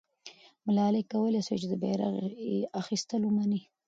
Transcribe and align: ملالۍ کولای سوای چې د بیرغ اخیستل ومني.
ملالۍ 0.65 1.03
کولای 1.11 1.41
سوای 1.47 1.59
چې 1.61 1.67
د 1.69 1.73
بیرغ 1.81 2.13
اخیستل 2.81 3.21
ومني. 3.23 3.61